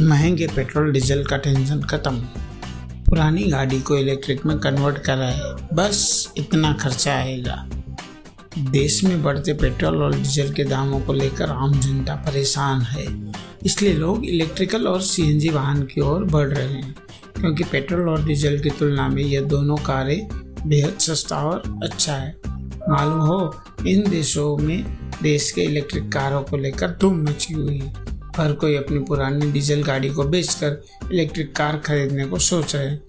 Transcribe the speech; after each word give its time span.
महँगे 0.00 0.46
petrol, 0.46 0.90
diesel 0.92 1.22
का 1.24 1.36
tension 1.36 1.80
खत्म। 1.80 2.16
पुरानी 3.08 3.42
गाड़ी 3.42 3.80
को 3.80 3.96
इलेक्ट्रिक 3.96 4.44
में 4.46 4.58
कन्वर्ट 4.58 4.98
कराए, 4.98 5.40
बस 5.74 6.32
इतना 6.36 6.72
खर्चा 6.72 7.12
आएगा। 7.12 7.54
देश 8.58 9.02
में 9.04 9.22
बढ़ते 9.22 9.52
पेट्रोल 9.52 10.02
और 10.02 10.14
डीजल 10.14 10.52
के 10.52 10.64
दामों 10.64 11.00
को 11.00 11.12
लेकर 11.12 11.50
आम 11.50 11.80
जनता 11.80 12.14
परेशान 12.14 12.80
है। 12.80 13.06
इसलिए 13.64 13.92
लोग 13.92 14.24
इलेक्ट्रिकल 14.24 14.88
और 14.88 15.00
सीएनजी 15.02 15.48
वाहन 15.48 15.82
की 15.82 16.00
ओर 16.00 16.24
बढ़ 16.24 16.48
रहे 16.48 16.66
हैं, 16.66 16.94
क्योंकि 17.40 17.64
पेट्रोल 17.64 18.08
और 18.08 18.24
डीजल 18.24 18.58
की 18.60 18.70
तुलना 18.70 19.08
में 19.08 19.22
यह 19.22 19.40
दोनों 19.40 19.76
कारें 19.76 20.28
बेहद 20.66 20.98
सस्ता 20.98 21.36
और 21.36 21.62
अच्छा 21.82 22.14
है। 22.14 22.36
मालूम 22.88 23.20
हो, 23.20 23.54
इन 23.86 24.10
देशों 24.10 24.56
में 24.56 24.84
देश 25.22 25.50
के 25.50 25.62
इलेक्ट्रिक 25.62 26.12
कारों 26.12 26.42
को 26.42 26.56
लेकर 26.56 26.90
धूम 26.90 27.22
मची 27.22 27.54
हुई 27.54 27.78
है। 27.78 28.03
हर 28.36 28.52
कोई 28.52 28.74
अपनी 28.74 28.98
पुरानी 28.98 29.52
डीजल 29.52 29.82
गाड़ी 29.82 30.08
को 30.08 30.24
बेचकर 30.24 30.84
इलेक्ट्रिक 31.12 31.56
कार 31.56 31.78
खरीदने 31.78 32.24
को 32.24 32.38
सोच 32.38 32.76
रहे 32.76 32.86
हैं। 32.86 33.02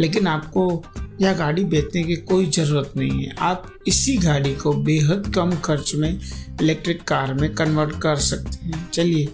लेकिन 0.00 0.26
आपको 0.26 0.84
यह 1.20 1.32
गाड़ी 1.32 1.64
बेचने 1.64 2.02
की 2.02 2.16
कोई 2.16 2.46
ज़रूरत 2.46 2.92
नहीं 2.96 3.24
है। 3.24 3.34
आप 3.40 3.72
इसी 3.86 4.16
गाड़ी 4.16 4.54
को 4.54 4.72
बेहद 4.72 5.32
कम 5.34 5.56
खर्च 5.56 5.94
में 5.94 6.20
इलेक्ट्रिक 6.62 7.02
कार 7.02 7.34
में 7.34 7.54
कन्वर्ट 7.54 8.00
कर 8.00 8.16
सकते 8.16 8.66
हैं। 8.66 8.90
चलिए 8.90 9.28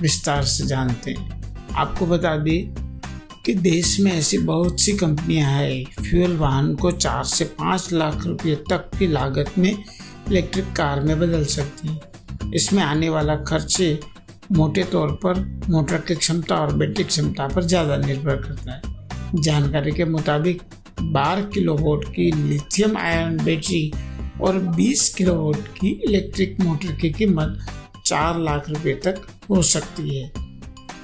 विस्तार 0.00 0.44
से 0.44 0.66
जानते 0.66 1.10
हैं। 1.10 1.56
आपको 1.74 2.06
बता 2.06 2.36
दें 2.36 2.74
कि 3.46 3.54
देश 3.54 4.00
में 4.00 4.12
ऐसी 4.12 4.38
बहुत 4.38 4.80
सी 4.80 4.92
कंपनियाँ 4.92 5.50
हैं। 5.50 5.84
फ्यूल 5.84 6.36
वाहन 6.36 6.74
को 6.74 6.90
चार 6.90 7.24
से 7.24 7.44
पाँच 7.44 7.92
लाख 7.92 8.26
रुपये 8.26 8.54
तक 8.54 8.90
की 8.98 9.06
लागत 9.06 9.50
में 9.58 9.84
इलेक्ट्रिक 10.28 10.72
कार 10.72 11.00
में 11.00 11.20
बदल 11.20 11.44
सकती 11.44 11.88
हैं। 11.88 12.52
इसमें 12.52 12.82
आने 12.82 13.08
वाला 13.08 13.36
खर्चे 13.36 14.00
मोटे 14.52 14.82
तौर 14.84 15.10
पर 15.24 15.38
मोटर 15.70 15.98
की 15.98 16.14
क्षमता 16.14 16.56
और 16.56 16.74
बैटरी 16.76 17.04
क्षमता 17.04 17.46
पर 17.48 17.62
ज़्यादा 17.62 17.96
निर्भर 17.96 18.36
करता 18.38 18.72
है। 18.72 19.40
जानकारी 19.42 19.92
के 19.92 20.04
मुताबिक 20.04 20.62
12 21.12 21.50
किलोवाट 21.54 22.04
की 22.14 22.30
लिथियम 22.48 22.96
आयन 22.96 23.36
बैटरी 23.44 23.92
और 24.40 24.58
20 24.76 25.08
किलोवाट 25.14 25.68
की 25.78 25.90
इलेक्ट्रिक 26.08 26.60
मोटर 26.60 26.92
की 26.92 27.10
कीमत 27.10 27.58
4 28.06 28.38
लाख 28.38 28.68
रुपए 28.68 28.94
तक 29.04 29.26
हो 29.50 29.62
सकती 29.62 30.16
है। 30.16 30.30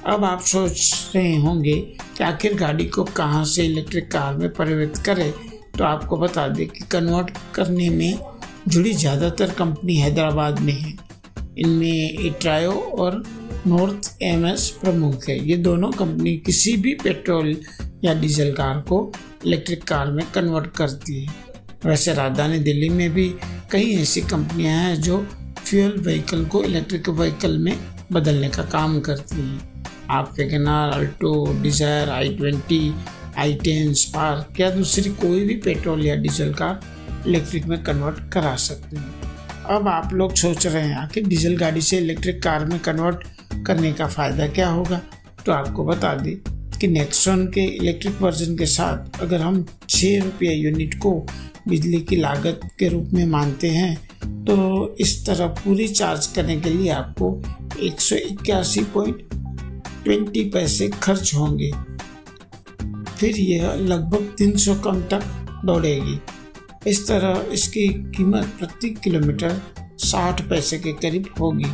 अब 0.06 0.24
आप 0.24 0.40
सोच 0.42 1.10
रहे 1.14 1.36
होंगे 1.36 1.74
कि 2.16 2.24
आखिर 2.24 2.54
गाड़ी 2.54 2.84
को 2.86 3.04
कहाँ 3.16 3.44
से 3.44 3.66
इलेक्ट्रिक 3.66 4.10
कार 4.12 4.36
में 4.36 4.48
परिवर्तित 4.54 5.04
करें? 5.06 5.32
तो 5.78 5.84
आपको 5.84 6.16
बता 6.16 6.46
दें 6.48 6.66
कि 6.68 6.84
कन्वर्ट 6.90 7.30
करने 7.54 7.88
में 7.90 8.18
जुड़ी 8.68 8.92
ज़्यादातर 8.92 9.50
कंपनी 9.50 9.96
हैदराबाद 9.96 10.60
में 10.60 10.72
है। 10.72 10.96
इनमें 11.58 12.18
इट्रायो 12.20 12.72
और 12.98 13.22
नॉर्थ 13.66 14.10
एम 14.22 14.46
एस 14.46 14.68
प्रमुख 14.82 15.28
है। 15.28 15.38
ये 15.48 15.56
दोनों 15.58 15.90
कंपनी 15.92 16.36
किसी 16.36 16.76
भी 16.76 16.94
पेट्रोल 16.94 17.56
या 18.04 18.14
डीजल 18.20 18.52
कार 18.52 18.80
को 18.88 19.00
इलेक्ट्रिक 19.46 19.82
कार 19.84 20.10
में 20.10 20.24
कन्वर्ट 20.34 20.76
करती 20.76 21.24
है। 21.24 21.34
वैसे 21.84 22.14
राजधानी 22.14 22.58
दिल्ली 22.58 22.88
में 22.88 23.10
भी 23.14 23.28
कई 23.72 23.94
ऐसी 23.96 24.20
कंपनियाँ 24.20 24.74
हैं 24.74 25.00
जो 25.00 25.18
फ्यूल 25.58 25.98
व्हीकल 25.98 26.44
को 26.44 26.62
इलेक्ट्रिक 26.64 27.08
व्हीकल 27.08 27.58
में 27.58 27.74
बदलने 28.12 28.48
का 28.48 28.62
काम 28.64 29.00
करती 29.00 29.40
हैं। 29.40 29.84
आप 30.10 30.34
WagonR, 30.38 30.92
Alto, 30.92 31.62
Dzire, 31.62 32.08
i 32.08 32.28
twenty, 32.28 32.94
i 33.38 33.54
ten, 33.54 33.92
Spark 33.94 34.60
या 34.60 34.70
दूसरी 34.70 35.10
कोई 35.16 35.44
भी 35.44 35.54
पेट्रोल 35.64 36.06
या 36.06 36.14
डीजल 36.16 36.52
कार 36.52 36.80
इलेक्ट्रिक 37.26 37.66
में 37.66 37.82
कन्वर्ट 37.84 38.32
करा 38.32 38.54
सकते 38.56 38.96
हैं। 38.96 39.27
अब 39.70 39.88
आप 39.88 40.12
लोग 40.12 40.34
सोच 40.34 40.66
रहे 40.66 40.82
हैं 40.82 40.96
आखिर 40.96 41.26
डीजल 41.28 41.56
गाड़ी 41.56 41.80
से 41.80 41.96
इलेक्ट्रिक 41.98 42.42
कार 42.42 42.64
में 42.64 42.78
कन्वर्ट 42.78 43.24
करने 43.66 43.92
का 43.92 44.06
फ़ायदा 44.06 44.46
क्या 44.48 44.68
होगा? 44.68 45.00
तो 45.46 45.52
आपको 45.52 45.84
बता 45.84 46.14
दें 46.14 46.36
कि 46.78 46.88
नेक्सॉन 46.88 47.46
के 47.46 47.64
इलेक्ट्रिक 47.66 48.20
वर्जन 48.22 48.56
के 48.56 48.66
साथ 48.66 49.20
अगर 49.22 49.40
हम 49.40 49.64
छः 49.88 50.22
रुपये 50.24 50.54
यूनिट 50.54 50.94
को 50.94 51.12
बिजली 51.68 52.00
की 52.00 52.16
लागत 52.16 52.60
के 52.78 52.88
रूप 52.88 53.10
में 53.12 53.26
मानते 53.26 53.70
हैं 53.70 53.96
तो 54.44 54.56
इस 55.00 55.26
तरह 55.26 55.46
पूरी 55.56 55.88
चार्ज 55.88 56.26
करने 56.26 56.56
के 56.60 56.70
लिए 56.70 56.90
आपको 56.90 57.42
एक 57.80 58.00
सौ 58.00 58.16
इक्यासी 58.16 58.84
पॉइंट 58.94 59.28
ट्वेंटी 60.04 60.44
पैसे 60.44 60.88
खर्च 60.88 61.34
होंगे। 61.34 61.70
फिर 63.18 63.36
यह 63.36 63.74
लगभग 63.74 64.34
तीन 64.38 64.56
सौ 64.56 64.74
कम 64.74 65.00
तक 65.02 65.24
दौड़ेगी। 65.64 66.20
इस 66.86 67.06
तरह 67.08 67.46
इसकी 67.52 67.88
कीमत 67.88 68.44
प्रति 68.58 68.90
किलोमीटर 69.04 69.60
साठ 69.98 70.40
पैसे 70.48 70.78
के 70.78 70.92
करीब 70.92 71.26
होगी। 71.40 71.72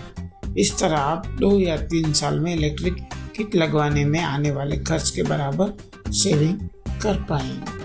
इस 0.61 0.79
तरह 0.79 0.97
आप 0.97 1.27
दो 1.41 1.59
या 1.61 1.77
तीन 1.77 2.13
साल 2.13 2.41
में 2.41 2.55
इलेक्ट्रिक 2.55 2.97
किट 3.37 3.55
लगवाने 3.55 4.05
में 4.05 4.21
आने 4.21 4.51
वाले 4.51 4.77
खर्च 4.77 5.11
के 5.11 5.23
बराबर 5.23 5.73
सेविंग 6.13 6.59
कर 7.03 7.23
पाएँगे। 7.23 7.84